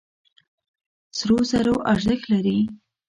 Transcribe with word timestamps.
سرو 1.17 1.37
زرو 1.51 1.75
ارزښت 1.91 2.23
لري. 2.33 2.57